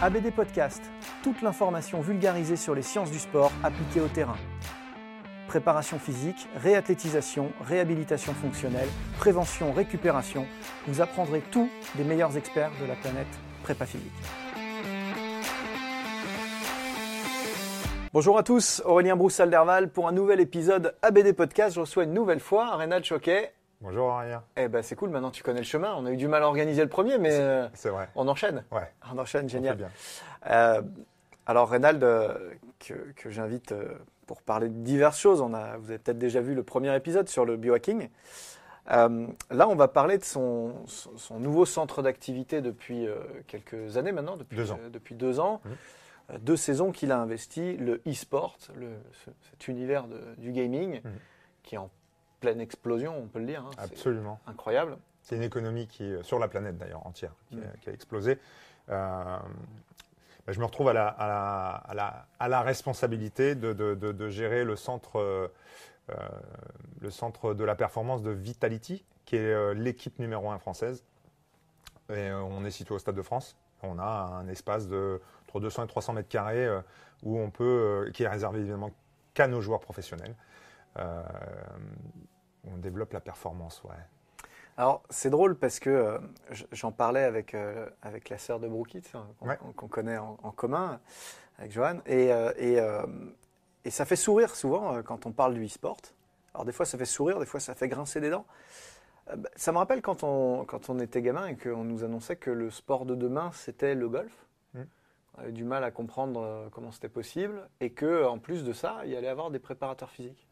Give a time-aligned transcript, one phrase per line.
[0.00, 0.80] ABD Podcast,
[1.24, 4.36] toute l'information vulgarisée sur les sciences du sport appliquées au terrain.
[5.48, 8.86] Préparation physique, réathlétisation, réhabilitation fonctionnelle,
[9.18, 10.46] prévention, récupération,
[10.86, 13.26] vous apprendrez tout des meilleurs experts de la planète
[13.64, 14.12] prépa physique.
[18.12, 21.74] Bonjour à tous, Aurélien Broussal-Derval pour un nouvel épisode ABD Podcast.
[21.74, 23.52] Je reçois une nouvelle fois Reynald Choquet.
[23.80, 24.42] Bonjour Aurélien.
[24.56, 25.94] Eh ben c'est cool, maintenant tu connais le chemin.
[25.96, 28.08] On a eu du mal à organiser le premier, mais euh, vrai.
[28.16, 28.64] on enchaîne.
[28.72, 28.90] Ouais.
[29.14, 29.76] On enchaîne, génial.
[29.76, 29.92] Très bien.
[30.50, 30.82] Euh,
[31.46, 32.34] alors Reynald, euh,
[32.80, 33.72] que, que j'invite
[34.26, 37.28] pour parler de diverses choses, on a, vous avez peut-être déjà vu le premier épisode
[37.28, 38.08] sur le biohacking.
[38.90, 43.06] Là, on va parler de son, son, son nouveau centre d'activité depuis
[43.46, 44.78] quelques années maintenant, depuis Deux ans.
[44.92, 45.60] depuis deux ans.
[46.30, 48.56] Euh, Deux saisons qu'il a investi, le e-sport,
[49.50, 51.12] cet univers de- du gaming, Mhm.
[51.62, 51.90] qui est en
[52.40, 53.64] pleine explosion, on peut le dire.
[53.66, 53.70] hein.
[53.78, 54.38] Absolument.
[54.46, 54.96] incroyable.
[55.22, 57.72] C'est une économie qui, est sur la planète d'ailleurs entière, qui, a- Mm.
[57.82, 58.38] qui a explosé.
[58.88, 59.22] Euh,
[60.46, 63.94] bah, je me retrouve à la, à la, à la, à la responsabilité de, de-
[63.94, 65.48] de- de gérer le centre, euh,
[66.10, 66.14] euh,
[67.00, 71.04] le centre de la performance de Vitality, qui est euh, l'équipe numéro un française.
[72.08, 73.56] Et euh, on est situé au Stade de France.
[73.82, 74.04] On a
[74.40, 76.80] un espace de entre 200 et 300 mètres carrés euh,
[77.22, 77.64] où on peut,
[78.06, 78.90] euh, qui est réservé évidemment
[79.34, 80.34] qu'à nos joueurs professionnels.
[80.96, 81.22] Euh,
[82.64, 83.94] on développe la performance, ouais.
[84.76, 86.18] Alors, c'est drôle parce que euh,
[86.70, 89.58] j'en parlais avec, euh, avec la sœur de sais, qu'on Ouais.
[89.90, 91.00] connaît en, en commun,
[91.58, 91.98] avec Johan.
[92.06, 92.78] Et, euh, et,
[93.84, 95.96] et ça fait sourire souvent quand on parle du e-sport.
[96.54, 98.46] Alors, des fois, ça fait sourire, des fois, ça fait grincer des dents.
[99.36, 102.50] Bah, ça me rappelle quand on, quand on était gamin et qu'on nous annonçait que
[102.50, 104.46] le sport de demain, c'était le golf.
[104.74, 104.82] Mm.
[105.36, 107.68] On avait du mal à comprendre comment c'était possible.
[107.80, 110.47] Et que en plus de ça, il y allait avoir des préparateurs physiques.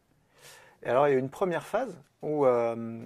[0.83, 2.45] Et alors, il y a eu une première phase où.
[2.45, 3.01] euh,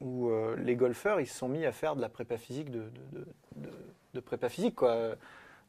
[0.00, 2.78] où euh, les golfeurs ils se sont mis à faire de la prépa physique de,
[2.80, 3.26] de, de-
[3.56, 3.70] de-
[4.14, 4.96] de prépa physique quoi.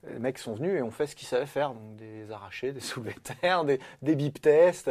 [0.07, 2.79] Les mecs sont venus et ont fait ce qu'ils savaient faire, donc des arrachés, des
[2.79, 4.89] soulevés de terre, des, des bip tests,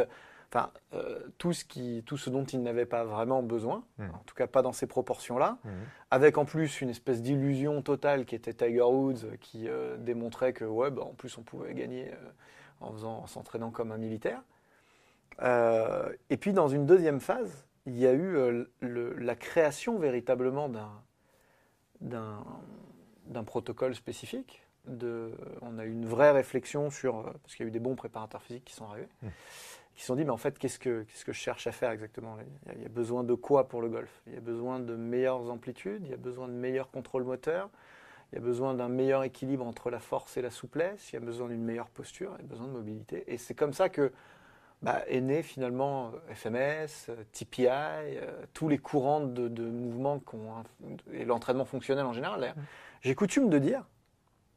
[0.49, 4.11] enfin euh, tout ce qui, tout ce dont ils n'avaient pas vraiment besoin, Mhm.
[4.13, 5.71] en tout cas pas dans ces proportions-là, Mhm.
[6.11, 9.67] avec en plus une espèce d'illusion totale qui était Tiger Woods, qui
[9.97, 12.11] démontrait que ouais, bah, en plus on pouvait gagner
[12.79, 14.43] en faisant, en s'entraînant comme un militaire.
[15.41, 19.97] Euh, et puis dans une deuxième phase, il y a eu euh, le- la création
[19.97, 20.91] véritablement d'un
[22.01, 22.43] d'un
[23.27, 24.63] d'un protocole spécifique.
[24.85, 25.31] De,
[25.61, 27.95] on a eu une vraie réflexion sur euh, parce qu'il y a eu des bons
[27.95, 29.27] préparateurs physiques qui sont arrivés, Mm.
[29.93, 31.91] qui se sont dit mais en fait qu'est-ce que qu'est-ce que je cherche à faire
[31.91, 32.37] exactement?
[32.65, 34.21] Il y, a, il y a besoin de quoi pour le golf?
[34.25, 37.69] Il y a besoin de meilleures amplitudes, il y a besoin de meilleurs contrôles moteurs,
[38.31, 41.17] il y a besoin d'un meilleur équilibre entre la force et la souplesse, il y
[41.17, 43.23] a besoin d'une meilleure posture, il y a besoin de mobilité?
[43.31, 44.11] Et c'est comme ça que
[44.81, 50.19] bah, est né finalement euh, FMS, euh, TPI, euh, tous les courants de, de mouvements
[50.19, 50.63] qu'on-
[51.13, 52.39] et l'entraînement fonctionnel en général.
[52.39, 52.55] d'ailleurs.
[53.01, 53.85] J'ai coutume de dire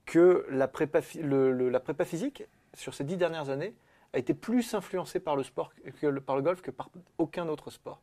[0.07, 2.45] que la prépa, phy- le- le- la prépa physique,
[2.75, 3.75] sur ces dix dernières années,
[4.13, 6.89] a été plus influencée par le sport que le, par le golf que par
[7.19, 8.01] aucun autre sport.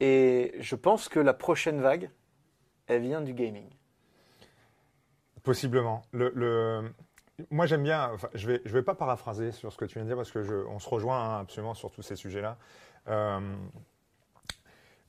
[0.00, 2.10] Et je pense que la prochaine vague,
[2.86, 3.68] elle vient du gaming.
[5.42, 6.02] Possiblement.
[6.12, 6.92] Le, le-
[7.50, 8.12] Moi, j'aime bien.
[8.34, 10.42] je vais, je vais pas paraphraser sur ce que tu viens de dire parce que
[10.42, 12.56] je, on se rejoint hein, absolument sur tous ces sujets-là.
[13.08, 13.40] Euh,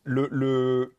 [0.04, 0.96] le,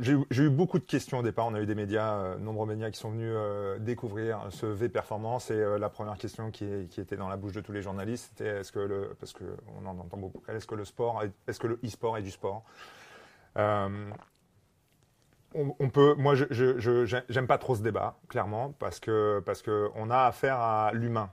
[0.00, 1.46] j'ai eu beaucoup de questions au départ.
[1.46, 4.88] On a eu des médias, euh, nombreux médias qui sont venus euh, découvrir ce V
[4.88, 5.50] Performance.
[5.50, 8.72] Et la première question qui, était dans la bouche de tous les journalistes, c'était est-ce
[8.72, 12.18] que le, parce qu'on en entend beaucoup, est-ce que le sport, est-ce que le e-sport
[12.18, 12.64] est du sport?
[15.54, 20.10] On, peut, moi, je n'aime pas trop ce débat, clairement, parce que parce que on
[20.10, 21.30] a affaire à l'humain.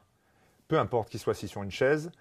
[0.67, 2.11] Peu importe qu'il soit assis sur une chaise,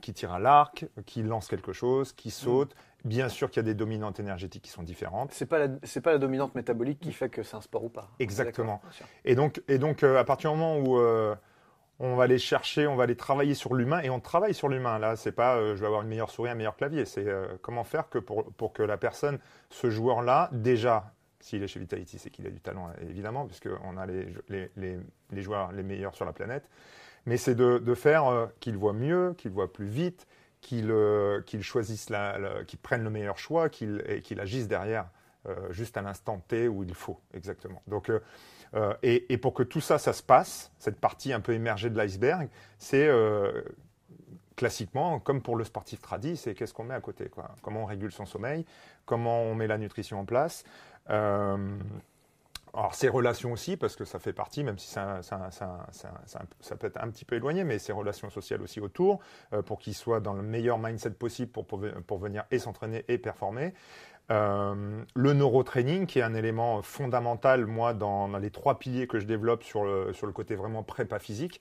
[0.00, 2.74] qui tire à l'arc, qui lance quelque chose, qui saute.
[3.04, 5.30] Bien sûr qu'il y a des dominantes énergétiques qui sont différentes.
[5.32, 8.08] C'est pas pas la dominante métabolique qui fait que c'est un sport ou pas.
[8.18, 8.80] Exactement.
[9.26, 11.34] Et donc et donc euh, à partir du moment où euh,
[12.00, 14.98] on va aller chercher, on va aller travailler sur l'humain et on travaille sur l'humain.
[14.98, 17.04] Là, c'est pas euh, je vais avoir une meilleure souris, un meilleur clavier.
[17.04, 17.26] C'est
[17.62, 19.38] comment faire que pour, pour que la personne,
[19.70, 24.06] ce joueur-là, déjà, s'il est chez Vitality, c'est qu'il a du talent évidemment, puisqu'on a
[24.06, 26.68] les, les, les, joueurs les meilleurs sur la planète.
[27.26, 30.26] Mais c'est de, de, faire qu'il voit mieux, qu'il voit plus vite,
[30.64, 32.10] qu'ils euh, choisissent,
[32.66, 35.06] qu'ils prennent le meilleur choix, qu'ils qu'il agissent derrière,
[35.46, 37.82] euh, juste à l'instant T où il faut, exactement.
[37.86, 38.10] Donc,
[38.74, 41.96] euh, et, pour que tout ça, ça se passe, cette partie un peu émergée de
[41.96, 42.48] l'iceberg,
[42.78, 43.08] c'est
[44.56, 47.50] classiquement, comme pour le sportif tradit, c'est qu'est-ce qu'on met à côté, quoi.
[47.62, 48.64] Comment on régule son sommeil,
[49.04, 50.64] comment on met la nutrition en place.
[52.76, 55.20] Alors, ces relations aussi, parce que ça fait partie, même si ça,
[56.80, 59.20] peut être un petit peu éloigné, mais ces relations sociales aussi autour,
[59.52, 63.16] euh, pour qu'ils soient dans le meilleur mindset possible pour, pour, venir et s'entraîner et
[63.18, 63.74] performer.
[64.30, 69.26] Euh, le neurotraining, qui est un élément fondamental, moi, dans, les trois piliers que je
[69.26, 71.60] développe sur le, sur le côté vraiment prépa physique.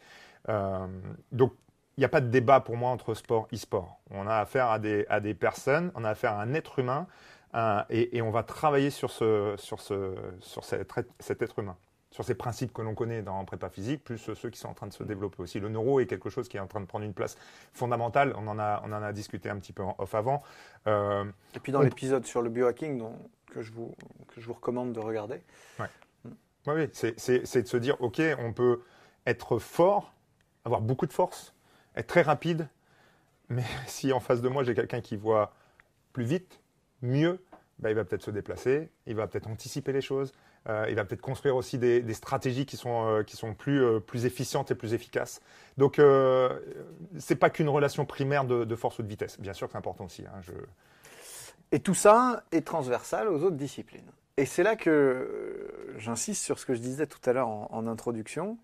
[0.49, 0.87] Euh,
[1.31, 1.53] donc,
[1.97, 3.99] il n'y a pas de débat pour moi entre sport et e-sport.
[4.11, 7.07] On a affaire à des, à des personnes, on a affaire à un être humain
[7.55, 10.91] euh, et, on va travailler sur, ce, sur, ce, sur cet,
[11.41, 11.77] être humain,
[12.13, 14.85] sur ces principes que l'on connaît dans prépa physique, plus ceux qui sont en train
[14.85, 15.59] de se développer aussi.
[15.59, 17.37] Le neuro est quelque chose qui est en train de prendre une place
[17.73, 18.35] fondamentale.
[18.37, 20.43] On en a, on en a discuté un petit peu en off avant.
[20.85, 21.25] Euh,
[21.55, 23.17] et puis dans l'épisode sur le biohacking, dont,
[23.51, 23.95] que, je vous,
[24.27, 25.41] que je vous recommande de regarder.
[25.79, 25.87] Ouais.
[26.67, 28.83] oui, c'est de se dire, OK, on peut
[29.25, 30.13] être fort,
[30.65, 31.55] avoir beaucoup de force,
[31.95, 32.67] être très rapide,
[33.49, 35.55] mais si en face de moi j'ai quelqu'un qui voit
[36.13, 36.61] plus vite,
[37.01, 37.43] mieux,
[37.79, 40.31] bah, il va peut-être se déplacer, il va peut-être anticiper les choses,
[40.69, 43.99] euh, il va peut-être construire aussi des, stratégies qui sont, euh, qui sont plus, euh,
[43.99, 45.41] plus efficientes et plus efficaces.
[45.77, 46.59] Donc, ce
[47.29, 49.39] n'est pas qu'une relation primaire de, force ou de vitesse.
[49.39, 50.23] Bien sûr que c'est important aussi.
[50.25, 50.41] Hein,
[51.71, 54.09] et tout ça est transversal aux autres disciplines.
[54.37, 58.57] Et c'est là que j'insiste sur ce que je disais tout à l'heure en, introduction.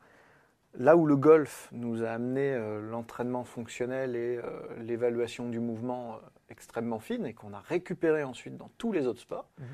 [0.78, 2.56] Là où le golf nous a amené
[2.92, 4.40] l'entraînement fonctionnel et
[4.81, 6.19] l'évaluation du mouvement
[6.50, 9.66] extrêmement fine et qu'on a récupéré ensuite dans tous les autres sports, mhm.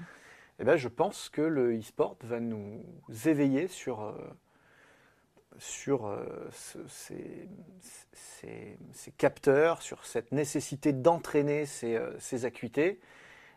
[0.60, 2.82] Eh ben, je pense que le e-sport va nous
[3.26, 4.14] éveiller sur, euh,
[5.58, 6.50] sur euh,
[6.88, 7.50] ces,
[9.18, 13.02] capteurs, sur cette nécessité d'entraîner ces, euh, ces, acuités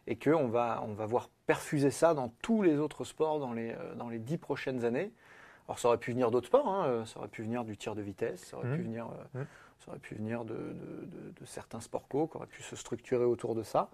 [0.08, 3.76] et qu'on va, on va voir perfuser ça dans tous les autres sports dans les,
[3.96, 5.12] dans les dix prochaines années.
[5.68, 8.02] Alors ça aurait pu venir d'autres sports, hein, ça aurait pu venir du tir de
[8.02, 8.84] vitesse, ça aurait pu mhm.
[8.84, 9.08] venir...
[9.34, 9.46] Mhm.
[9.80, 10.74] Ça aurait pu venir de,
[11.44, 13.90] certains sports co qui auraient pu se structurer autour de ça.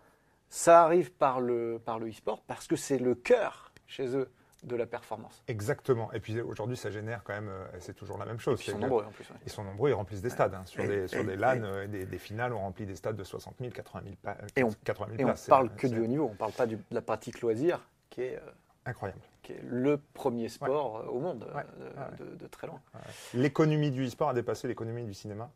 [0.49, 4.31] Ça arrive par le, par le e-sport parce que c'est le cœur chez eux
[4.64, 5.43] de la performance.
[5.49, 6.12] Exactement.
[6.12, 8.62] Et puis aujourd'hui, ça génère quand même, euh, c'est toujours la même chose.
[8.67, 9.29] Ils sont nombreux en plus.
[9.44, 10.55] Ils sont nombreux, ils remplissent des stades.
[10.55, 10.64] Hein.
[10.67, 13.56] Sur, des, sur des LAN, euh, des, des, finales, on remplit des stades de 60
[13.61, 16.32] 000, 80 000, et on, 80 000 et on parle que du haut niveau, on
[16.32, 17.81] ne parle pas de la pratique loisir
[18.11, 18.37] qui est.
[18.37, 18.50] Euh,
[18.87, 19.20] Incroyable.
[19.43, 21.50] Qui est le premier sport au monde
[22.19, 22.81] de, de, très loin.
[23.32, 25.50] L'économie du e-sport a dépassé l'économie du cinéma.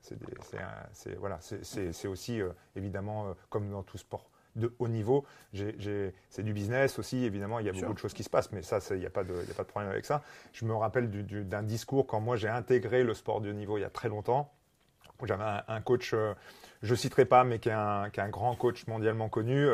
[0.00, 5.24] C'est voilà, c'est aussi euh, évidemment euh, comme dans tout sport de haut niveau.
[5.52, 8.62] C'est du business aussi, évidemment, il y a beaucoup de choses qui se passent, mais
[8.62, 10.22] ça, il n'y a, pas de, a pas de problème avec ça.
[10.52, 11.10] Je me rappelle
[11.48, 14.08] d'un discours quand moi j'ai intégré le sport de haut niveau il y a très
[14.08, 14.52] longtemps.
[15.24, 16.34] J'avais un, coach, euh,
[16.82, 19.66] je ne citerai pas, mais qui est, un, qui est, un, grand coach mondialement connu,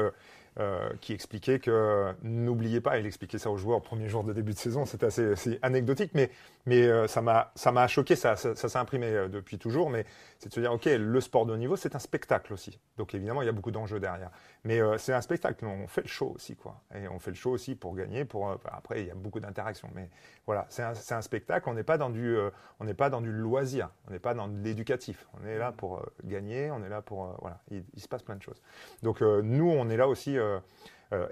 [0.58, 4.32] euh, qui expliquait que n'oubliez pas, il expliquait ça aux joueurs au premier jour de
[4.32, 6.28] début de saison, c'est assez, anecdotique, mais,
[6.66, 10.04] mais euh, ça m'a choqué, ça, ça, s'est imprimé euh, depuis toujours, mais
[10.40, 12.80] c'est de se dire, ok, le sport de haut niveau, c'est un spectacle aussi.
[12.96, 14.30] Donc évidemment, il y a beaucoup d'enjeux derrière.
[14.64, 16.82] Mais c'est un spectacle, on fait le show aussi, quoi.
[16.94, 19.88] Et on fait le show aussi pour gagner, pour, après, il y a beaucoup d'interactions.
[19.94, 20.10] Mais
[20.46, 22.36] voilà, c'est un, un, spectacle, on n'est pas, dans du,
[22.78, 25.26] on pas dans du loisir, on n'est pas dans de l'éducatif.
[25.40, 27.36] On est là pour gagner, on est là pour...
[27.40, 28.60] voilà, il, il, se passe plein de choses.
[29.02, 30.39] Donc nous, on est là aussi euh, euh,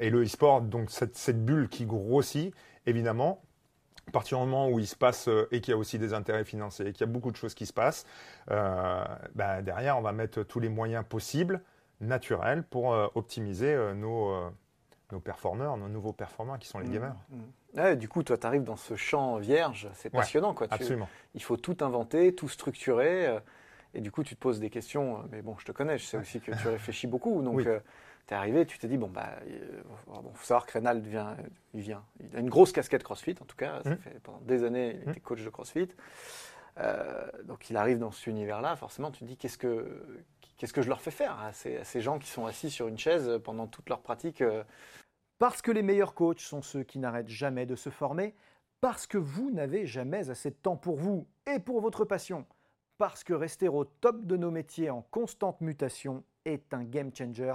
[0.00, 2.54] et le e-sport, donc cette, bulle qui grossit,
[2.86, 3.42] évidemment,
[4.08, 6.14] à partir du moment où il se passe euh, et qu'il y a aussi des
[6.14, 8.06] intérêts financiers et qu'il y a beaucoup de choses qui se passent,
[8.48, 11.60] bah, derrière, on va mettre tous les moyens possibles,
[12.00, 14.32] naturels, pour optimiser nos,
[15.12, 17.16] nos performeurs, nos nouveaux performeurs qui sont les mmh, gamers.
[17.74, 17.94] Mmh.
[17.96, 20.54] du coup, toi, tu arrives dans ce champ vierge, c'est passionnant.
[20.54, 20.68] quoi.
[20.70, 21.08] absolument.
[21.34, 23.38] il faut tout inventer, tout structurer.
[23.94, 25.24] et du coup, tu te poses des questions.
[25.30, 27.42] Mais bon, je te connais, je sais aussi que tu réfléchis beaucoup.
[27.42, 27.66] Donc,
[28.34, 31.36] es arrivé, tu t'es dit, bon, bah, euh, bon, faut savoir que Reynald vient,
[31.74, 32.04] il vient.
[32.20, 33.82] Il a une grosse casquette CrossFit, en tout cas.
[33.84, 33.96] Ça Mm.
[33.98, 35.88] fait pendant des années, il était coach de CrossFit.
[36.78, 40.06] Euh, donc il arrive dans cet univers-là, forcément, tu te dis, qu'est-ce que,
[40.56, 42.86] qu'est-ce que je leur fais faire à ces, à ces gens qui sont assis sur
[42.86, 44.62] une chaise pendant toute leur pratique euh,
[45.38, 48.34] Parce que les meilleurs coachs sont ceux qui n'arrêtent jamais de se former,
[48.80, 52.46] parce que vous n'avez jamais assez de temps pour vous et pour votre passion,
[52.96, 57.54] parce que rester au top de nos métiers en constante mutation est un game changer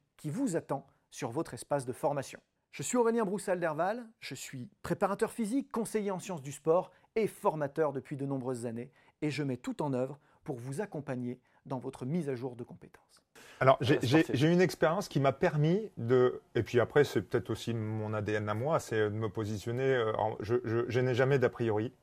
[0.21, 2.39] qui vous attend sur votre espace de formation.
[2.71, 7.91] Je suis Aurélien Broussal-Derval, je suis préparateur physique, conseiller en sciences du sport et formateur
[7.91, 8.91] depuis de nombreuses années
[9.23, 12.63] et je mets tout en œuvre pour vous accompagner dans votre mise à jour de
[12.63, 13.23] compétences.
[13.59, 13.99] Alors, j'ai-
[14.33, 16.41] j'ai une expérience qui m'a permis de.
[16.55, 19.83] Et puis après, c'est peut-être aussi mon ADN à moi, c'est de me positionner.
[19.83, 21.93] euh, en- je je- je n'ai jamais d'a priori.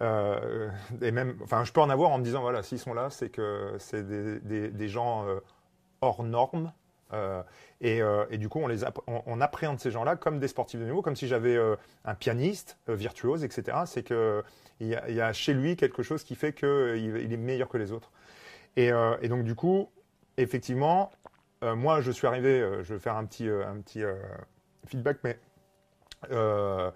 [0.00, 0.70] Euh,
[1.02, 3.28] et même, enfin, je peux en avoir en me disant voilà, s'ils sont là, c'est
[3.30, 5.40] que c'est des, des- des gens euh,
[6.00, 6.72] hors normes.
[7.12, 7.42] Euh,
[7.80, 8.60] et, euh, et du coup,
[9.06, 12.78] on, appréhende ces gens-là comme des sportifs de niveau, comme si j'avais euh, un pianiste
[12.88, 13.78] virtuose, etc.
[13.86, 14.42] C'est que
[14.80, 17.92] il y, a, chez lui quelque chose qui fait qu'il il est meilleur que les
[17.92, 18.10] autres.
[18.76, 18.90] Et,
[19.28, 19.88] donc, du coup,
[20.38, 21.12] effectivement,
[21.62, 23.48] moi, je suis arrivé, je vais faire un petit,
[24.86, 25.38] feedback, mais
[26.30, 26.92] un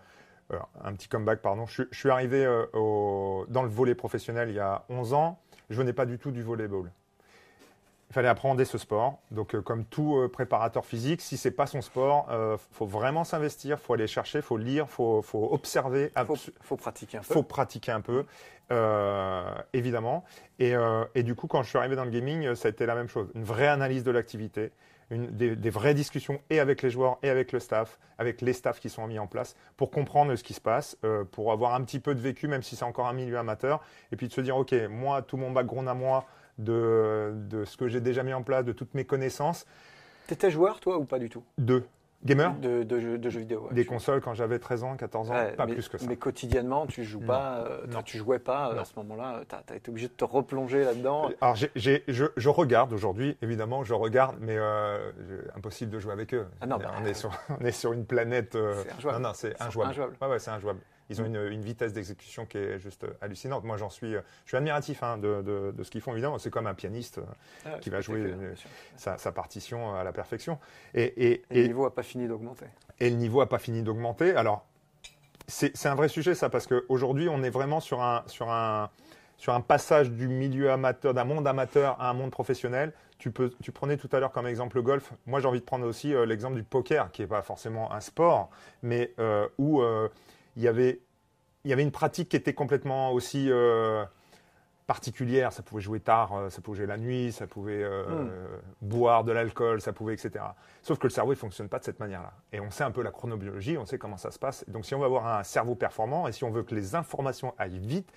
[0.94, 1.66] petit comeback, pardon.
[1.66, 2.44] Je, suis- arrivé
[2.74, 5.38] dans le volet professionnel il y a 11 ans.
[5.70, 6.90] Je venais pas du tout du volleyball.
[8.16, 9.18] Fallait apprendre ce sport.
[9.30, 13.24] Donc, euh, comme tout euh, préparateur physique, si c'est pas son sport, il faut vraiment
[13.24, 16.10] s'investir, faut aller chercher, faut lire, faut, faut observer.
[16.26, 17.34] Faut, faut pratiquer un peu.
[17.34, 18.24] faut pratiquer un peu,
[18.72, 19.44] euh,
[19.74, 20.24] évidemment.
[20.58, 22.70] Et, euh, et du coup, quand je suis arrivé dans le gaming, euh, ça a
[22.70, 23.28] été la même chose.
[23.34, 24.72] Une vraie analyse de l'activité,
[25.10, 28.80] des, des vraies discussions et avec les joueurs et avec le staff, avec les staffs
[28.80, 31.82] qui sont mis en place pour comprendre ce qui se passe, euh, pour avoir un
[31.82, 33.80] petit peu de vécu, même si c'est encore un milieu amateur,
[34.10, 36.24] et puis de se dire, OK, moi, tout mon background à moi,
[36.58, 39.66] de, de ce que j'ai déjà mis en place, de toutes mes connaissances,
[40.26, 41.44] T'étais joueur, toi, ou pas du tout?
[41.56, 41.84] De
[42.24, 45.30] gamer, de, de jeux, de jeux vidéo ouais, des consoles quand j'avais 13 ans, 14
[45.30, 46.06] ans, Ouais, pas mais, plus que ça.
[46.08, 47.26] Mais quotidiennement, tu joues Non.
[47.28, 48.02] pas, euh, Non.
[48.02, 48.80] tu jouais pas euh, Non.
[48.80, 49.42] à ce moment-là.
[49.48, 51.30] Tu as, été obligé de te replonger là-dedans.
[51.40, 51.68] Alors, je,
[52.36, 55.12] je regarde aujourd'hui, évidemment, je regarde, mais euh,
[55.56, 56.46] impossible de jouer avec eux.
[56.60, 58.56] Ah non, on, bah, est sur, on est sur une planète.
[58.56, 59.22] euh, C'est injouable.
[59.22, 59.90] Non, non, c'est C'est injouable.
[59.92, 60.16] injouable.
[60.20, 60.80] Ouais, ouais, c'est injouable.
[61.08, 63.64] Ils ont une, une vitesse d'exécution qui est juste hallucinante.
[63.64, 66.38] Moi, j'en suis, je suis admiratif hein, de, de- de ce qu'ils font, évidemment.
[66.38, 67.22] C'est comme un pianiste, euh,
[67.64, 68.54] Ah, qui va jouer une-
[68.96, 70.58] sa, sa partition à la perfection.
[70.94, 72.66] Et, et, Et le niveau n'a pas fini d'augmenter.
[72.98, 74.34] et le niveau n'a pas fini d'augmenter.
[74.34, 74.64] Alors,
[75.46, 78.90] c'est c'est un vrai sujet, ça, parce qu'aujourd'hui, on est vraiment sur un, sur, un,
[79.36, 82.92] sur un passage du milieu amateur, d'un monde amateur à un monde professionnel.
[83.18, 85.12] Tu, peux, tu prenais tout à l'heure comme exemple le golf.
[85.26, 88.00] Moi, j'ai envie de prendre aussi euh, l'exemple du poker, qui n'est pas forcément un
[88.00, 88.50] sport,
[88.82, 90.08] mais euh, où euh,
[90.56, 91.00] il y avait
[91.64, 94.04] il y avait une pratique qui était complètement aussi euh,
[94.86, 95.52] particulière.
[95.52, 98.30] Ça pouvait jouer tard, euh, ça pouvait jouer la nuit, ça pouvait euh, Mm.
[98.82, 100.44] boire de l'alcool, ça pouvait, etc.
[100.82, 102.32] Sauf que le cerveau, il fonctionne pas de cette manière-là.
[102.52, 104.64] Et on sait un peu la chronobiologie, on sait comment ça se passe.
[104.68, 107.52] Donc, si on veut avoir un cerveau performant et si on veut que les informations
[107.58, 108.12] aillent vite,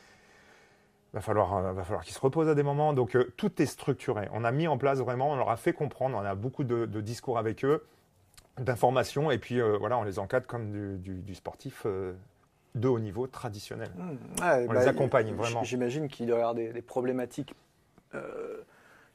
[1.13, 2.93] va falloir, va falloir qu'ils se reposent à des moments.
[2.93, 4.27] Donc, euh, tout est structuré.
[4.31, 6.85] On a mis en place vraiment, on leur a fait comprendre, on a beaucoup de,
[6.85, 7.83] de discours avec eux,
[8.59, 12.13] d'informations, et puis euh, voilà, on les encadre comme du, du- du sportif euh,
[12.75, 13.89] de haut niveau traditionnel.
[13.95, 14.41] Mmh.
[14.43, 15.63] Ouais, On les accompagne, vraiment.
[15.63, 17.55] J'imagine qu'il doit y avoir des, des problématiques
[18.15, 18.61] euh,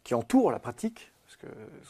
[0.03, 1.11] qui entourent la pratique.
[1.27, 1.47] Parce que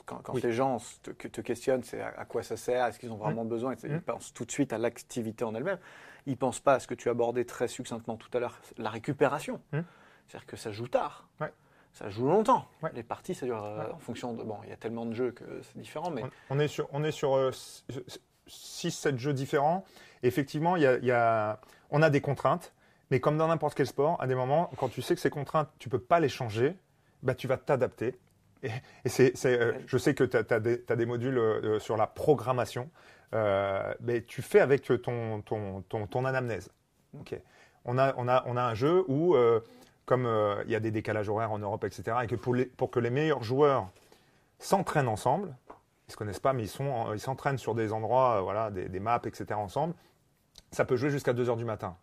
[0.06, 0.40] quand, quand Oui.
[0.42, 3.16] les gens te, que te questionnent, c'est à, à quoi ça sert, est-ce qu'ils ont
[3.16, 3.88] vraiment besoin, etc.
[3.90, 4.00] ils Mm.
[4.02, 5.78] pensent tout de suite à l'activité en elle-même.
[6.26, 8.90] Ils ne pensent pas à ce que tu abordais très succinctement tout à l'heure, la
[8.90, 9.60] récupération.
[9.72, 9.80] Mm.
[10.28, 11.28] C'est-à-dire que ça joue tard.
[11.40, 11.52] Ouais.
[11.94, 12.66] Ça joue longtemps.
[12.82, 12.90] Ouais.
[12.94, 14.42] Les parties, ça dure euh, en fonction de.
[14.42, 16.24] Bon, il y a tellement de jeux que c'est différent, mais.
[16.50, 17.38] On, on est sur, on est sur
[18.48, 19.84] 6-7 jeux différents.
[20.24, 21.60] Effectivement, y a, y a-
[21.90, 22.74] on a des contraintes,
[23.10, 25.68] mais comme dans n'importe quel sport, à des moments, quand tu sais que ces contraintes,
[25.78, 26.76] tu peux pas les changer,
[27.22, 28.18] bah, tu vas t'adapter.
[28.64, 28.70] Et,
[29.08, 29.34] c'est,
[29.86, 30.60] je sais que tu as,
[30.96, 32.90] des modules sur la programmation,
[33.32, 36.70] mais tu fais avec ton, ton, ton, anamnèse.
[37.20, 37.38] Ok.
[37.84, 39.36] On, a, on, a, on a un jeu où,
[40.06, 40.28] comme
[40.64, 43.00] il y a des décalages horaires en Europe, etc., et que pour, les, pour que
[43.00, 43.88] les meilleurs joueurs
[44.58, 45.54] s'entraînent ensemble,
[46.08, 49.00] ils se connaissent pas, mais ils sont, ils s'entraînent sur des endroits, voilà, des, des,
[49.00, 49.54] maps, etc.
[49.54, 49.94] ensemble.
[50.70, 51.96] Ça peut jouer jusqu'à 2 heures du matin.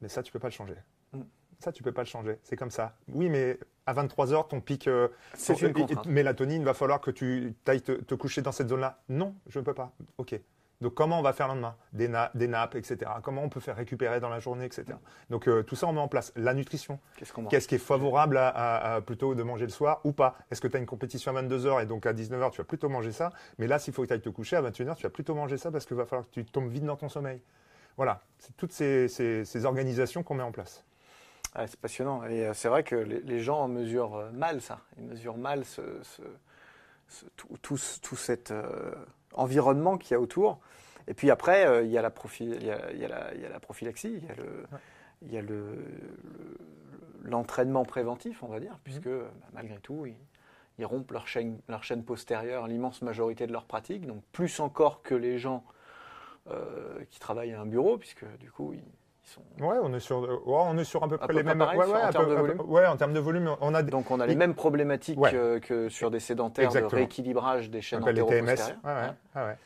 [0.00, 0.76] Mais ça, tu peux pas le changer.
[1.12, 1.20] Mm.
[1.60, 2.38] Ça, tu peux pas le changer.
[2.42, 2.96] C'est comme ça.
[3.08, 5.08] Oui, mais à 23 heures, ton pic euh,
[6.06, 9.00] mélatonine, va falloir que tu ailles te, te coucher dans cette zone-là.
[9.08, 9.92] Non, je ne peux pas.
[10.18, 10.38] Ok.
[10.82, 11.76] Donc comment on va faire le lendemain?
[11.92, 13.10] Des, des, nappes, etc.
[13.22, 14.84] Comment on peut faire récupérer dans la journée, etc.
[15.30, 16.32] Donc euh, tout ça, on met en place.
[16.36, 16.98] La nutrition.
[17.48, 20.36] Qu'est-ce qui est favorable à, plutôt de manger le soir ou pas?
[20.50, 22.88] Est-ce que tu as une compétition à 22h et donc à 19h, tu vas plutôt
[22.88, 23.30] manger ça?
[23.58, 25.56] Mais là, s'il faut que tu ailles te coucher à 21h, tu vas plutôt manger
[25.56, 27.40] ça parce qu'il va falloir que tu tombes vite dans ton sommeil.
[27.96, 30.84] Voilà, c'est toutes ces, organisations qu'on met en place.
[31.54, 32.24] c'est passionnant.
[32.24, 34.80] Et euh, c'est vrai que les, gens mesurent euh, mal ça.
[34.98, 35.62] Ils mesurent mal
[37.36, 38.52] tout, cet
[39.34, 40.60] environnement qu'il y a autour.
[41.08, 44.20] Et puis après, euh, il, y a la il, y a, la, prophylaxie,
[45.22, 45.84] il y a le,
[47.24, 49.22] l'entraînement préventif, on va dire, puisque mhm.
[49.40, 54.04] bah, malgré tout, ils, rompent leur chaîne, leur chaîne postérieure, l'immense majorité de leur pratique,
[54.04, 55.64] donc plus encore que les gens
[56.50, 58.82] euh, qui travaillent à un bureau, puisque du coup, ils,
[59.34, 59.42] sont...
[59.64, 61.60] Ouais, on est sur, on est sur à peu près les mêmes.
[61.60, 62.60] ouais, en, termes de volume.
[62.66, 63.82] ouais, en termes de volume, on a.
[63.82, 68.76] Donc on a les mêmes problématiques que sur des sédentaires de rééquilibrage des chaînes antéro-postérieures.
[68.84, 69.56] Ouais, ouais.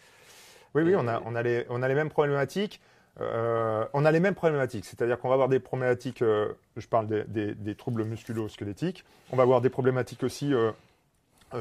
[0.74, 2.82] Oui, oui, on a, on, a les, on a les mêmes problématiques.
[3.20, 7.06] Euh, on a les mêmes problématiques, c'est-à-dire qu'on va avoir des problématiques, euh, je parle
[7.06, 10.70] des, des, troubles musculo-squelettiques, on va avoir des problématiques aussi euh,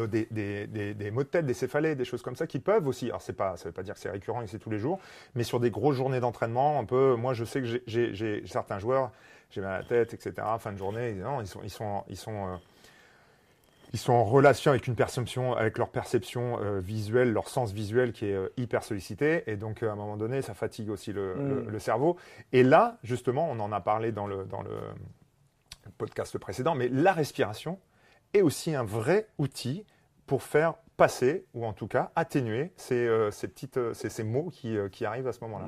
[0.07, 0.25] des,
[0.67, 3.33] des, maux de tête, des céphalées, des choses comme ça qui peuvent aussi, alors c'est
[3.33, 4.99] pas, ça ne veut pas dire que c'est récurrent et c'est tous les jours,
[5.35, 9.11] mais sur des grosses journées d'entraînement, un peu, moi je sais que j'ai certains joueurs,
[9.51, 12.17] j'ai mal à la tête, etc., fin de journée, non, ils sont, ils sont, ils
[12.17, 12.59] sont
[13.95, 18.11] ils sont en relation avec une perception, avec leur perception euh, visuelle, leur sens visuel
[18.11, 19.43] qui est euh, hyper sollicité.
[19.47, 21.69] Et donc, euh, à un moment donné, ça fatigue aussi mm.
[21.69, 22.17] le, cerveau.
[22.51, 24.71] Et là, justement, on en a parlé dans le, dans le
[25.97, 27.79] podcast précédent, mais la respiration
[28.35, 29.85] est aussi un vrai outil
[30.27, 34.77] pour faire passer, ou en tout cas atténuer ces, ces, petites, ces, ces mots qui,
[34.91, 35.67] qui, arrivent à ce moment-là.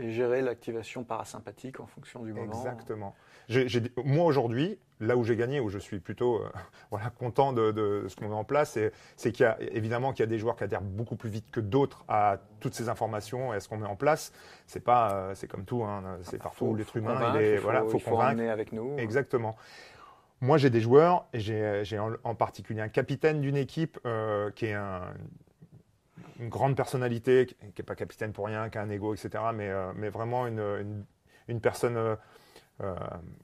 [0.00, 2.52] Et gérer l'activation parasympathique en fonction du moment.
[2.52, 3.16] Exactement
[4.04, 6.48] moi aujourd'hui, là où j'ai gagné, où je suis plutôt euh,
[6.90, 8.78] voilà, content de, ce qu'on met en place,
[9.16, 11.46] c'est qu'il y a évidemment qu'il y a des joueurs qui adhèrent beaucoup plus vite
[11.50, 14.32] que d'autres à toutes ces informations et à ce qu'on met en place.
[14.66, 17.32] C'est pas, euh, c'est comme tout, hein, c'est partout l'être humain.
[17.34, 18.42] Il, est, voilà, faut, faut convaincre.
[18.42, 18.96] avec nous.
[18.98, 19.56] Exactement.
[20.40, 24.74] Moi, j'ai des joueurs et j'ai en, particulier un capitaine d'une équipe euh, qui est
[24.74, 29.44] une grande personnalité, qui n'est pas capitaine pour rien, qui a un ego, etc.
[29.54, 31.04] Mais, mais vraiment une,
[31.48, 32.16] une personne
[32.82, 32.94] euh,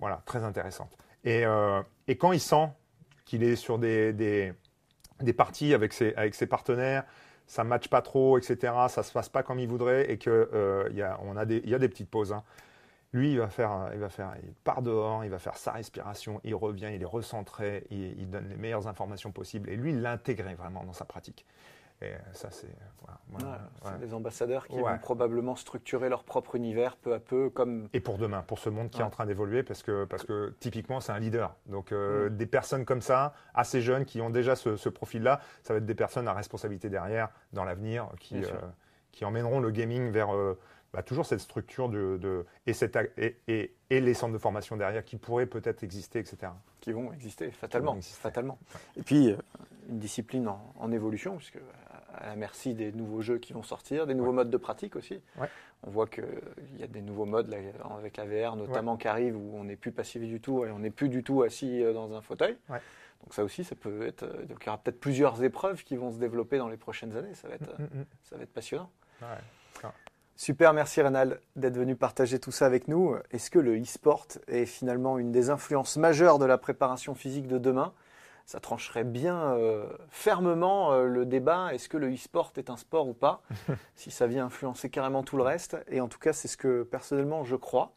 [0.00, 0.96] voilà, très intéressante.
[1.24, 2.68] Et, euh, et, quand il sent
[3.24, 4.52] qu'il est sur des, des,
[5.20, 7.04] des, parties avec ses, avec ses partenaires,
[7.46, 10.16] ça ne matche pas trop, etc., ça ne se passe pas comme il voudrait, et
[10.16, 12.32] qu'il euh, y, a, a des, y a des petites pauses.
[12.32, 12.44] Hein.
[13.12, 16.40] Lui, il va, faire, il va faire, il part dehors, il va faire sa respiration,
[16.45, 20.03] il revient, il est recentré, il, il donne les meilleures informations possibles, et lui, il
[20.03, 21.47] l'intégrait vraiment dans sa pratique.
[22.03, 22.69] Et ça, c'est
[23.31, 27.88] voilà, des ambassadeurs qui vont probablement structurer leur propre univers peu à peu, comme.
[27.95, 30.55] Et pour demain, pour ce monde qui est en train d'évoluer, parce que parce que
[30.61, 31.57] typiquement, c'est un leader.
[31.66, 32.37] Donc euh, mm.
[32.37, 35.95] des personnes comme ça, assez jeunes, qui ont déjà ce, profil-là, ça va être des
[35.95, 38.51] personnes à responsabilité derrière dans l'avenir, qui euh,
[39.11, 40.59] qui emmèneront le gaming vers euh,
[40.96, 44.76] bah, toujours cette structure de, de et, cette, et, et, et, les centres de formation
[44.76, 46.52] derrière qui pourraient peut-être exister, etc.
[46.80, 48.59] Qui vont exister fatalement, fatalement.
[48.96, 49.35] Et puis
[49.88, 51.59] une discipline en, en évolution, puisque
[52.14, 55.20] à la merci des nouveaux jeux qui vont sortir, des nouveaux modes de pratique aussi.
[55.82, 56.24] On voit qu'il
[56.78, 57.54] y a des nouveaux modes
[57.98, 60.78] avec la VR notamment qui arrivent où on n'est plus passif du tout et on
[60.78, 62.56] n'est plus du tout assis euh, dans un fauteuil.
[62.68, 64.22] Donc ça aussi, ça peut être.
[64.22, 67.16] Euh, donc il y aura peut-être plusieurs épreuves qui vont se développer dans les prochaines
[67.16, 67.35] années.
[67.35, 68.06] Ça va être, mm, mm, mm.
[68.24, 68.90] ça va être passionnant.
[70.38, 73.16] Super, merci Rénal d'être venu partager tout ça avec nous.
[73.31, 77.57] Est-ce que le e-sport est finalement une des influences majeures de la préparation physique de
[77.57, 77.94] demain?
[78.44, 83.09] Ça trancherait bien euh, fermement euh, le débat est-ce que le e-sport est un sport
[83.09, 83.42] ou pas?
[83.96, 85.79] Si ça vient influencer carrément tout le reste.
[85.88, 87.94] Et en tout cas, c'est ce que personnellement je crois.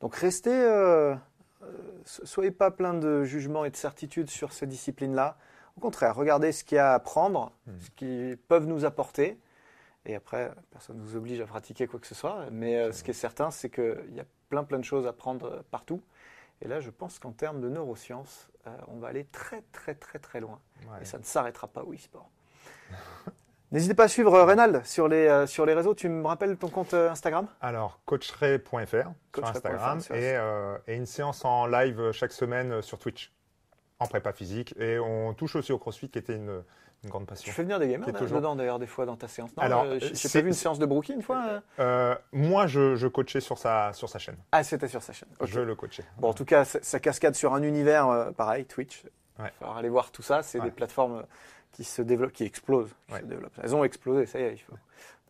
[0.00, 1.16] Donc restez, euh,
[2.04, 5.36] soyez pas plein de jugements et de certitudes sur ces disciplines-là.
[5.76, 7.72] Au contraire, regardez ce qu'il y a à apprendre, hmm.
[7.80, 9.40] ce qu'ils peuvent nous apporter.
[10.06, 12.46] Et après, personne ne vous oblige à pratiquer quoi que ce soit.
[12.50, 15.62] Mais ce qui est certain, c'est qu'il y a plein plein de choses à prendre
[15.70, 16.02] partout.
[16.62, 20.18] Et là, je pense qu'en termes de neurosciences, euh, on va aller très très très
[20.18, 20.60] très loin.
[21.00, 22.28] Et ça ne s'arrêtera pas au e-sport.
[23.72, 25.94] N'hésitez pas à suivre euh, Reynald sur les, euh, sur les réseaux.
[25.94, 27.46] Tu me rappelles ton compte Instagram?
[27.60, 30.34] Alors, coachray.fr sur Instagram et,
[30.88, 33.32] et, une séance en live chaque semaine sur Twitch.
[34.00, 34.74] en prépa physique.
[34.78, 36.62] Et on touche aussi au crossfit qui était une,
[37.04, 37.44] une grande passion.
[37.44, 39.50] Tu fais venir des gamers toujours- dedans d'ailleurs des fois dans ta séance.
[39.56, 41.42] Non, Alors, euh, j'ai c'est- pas vu une séance de Brookie une fois.
[41.48, 44.36] euh Euh, moi, je, je coachais sur sa, sur sa chaîne.
[44.52, 45.28] Ah, c'était sur sa chaîne.
[45.42, 46.04] Je le coachais.
[46.18, 49.02] Bon, en tout cas, ça, cascade sur un univers euh, pareil, Twitch.
[49.04, 49.48] Il Ouais.
[49.48, 50.42] va falloir aller voir tout ça.
[50.42, 50.66] C'est Ouais.
[50.66, 51.22] des plateformes euh,
[51.72, 53.20] qui se développent, qui explosent, qui Ouais.
[53.20, 53.58] se développent.
[53.62, 54.74] Elles ont explosé, ça y est, il faut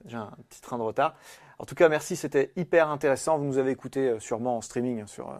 [0.04, 1.14] déjà un petit train de retard.
[1.60, 3.36] En tout cas, merci, c'était hyper intéressant.
[3.38, 5.36] Vous nous avez écouté euh, sûrement en streaming hein, sur euh, euh,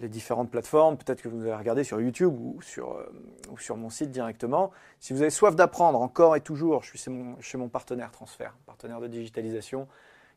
[0.00, 0.96] les différentes plateformes.
[0.96, 3.12] Peut-être que vous avez regardé sur YouTube ou sur, euh,
[3.50, 4.70] ou sur mon site directement.
[5.00, 8.10] Si vous avez soif d'apprendre encore et toujours, je suis chez mon, chez mon partenaire
[8.10, 9.88] Transfert, partenaire de digitalisation,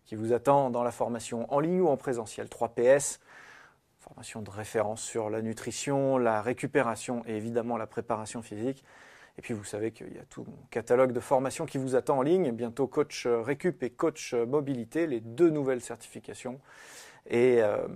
[0.05, 3.19] qui vous attend dans la formation en ligne ou en présentiel 3PS
[4.07, 8.85] formation de référence sur la nutrition, la récupération et évidemment la préparation physique.
[9.37, 12.19] Et puis vous savez qu'il y a tout mon catalogue de formations qui vous attend
[12.19, 12.51] en ligne.
[12.51, 16.59] Bientôt coach euh, récup et coach euh, mobilité, les deux nouvelles certifications.
[17.29, 17.87] Et euh,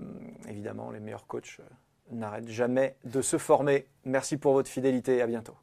[0.48, 1.64] évidemment, les meilleurs coachs euh,
[2.12, 3.88] n'arrêtent jamais de se former.
[4.04, 5.56] Merci pour votre fidélité et à bientôt.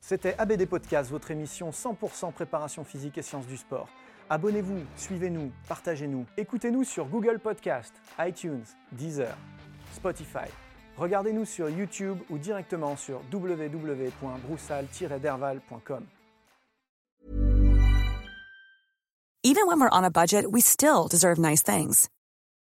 [0.00, 3.88] C'était ABD Podcast, votre émission 100% préparation physique et sciences du sport.
[4.30, 6.26] Abonnez-vous, suivez-nous, partagez-nous.
[6.36, 9.36] Écoutez-nous sur Google Podcast, iTunes, Deezer,
[9.92, 10.48] Spotify.
[10.96, 16.06] Regardez-nous sur YouTube ou directement sur www.broussal-derval.com.
[19.44, 22.08] Even when we're on a budget, we still deserve nice things.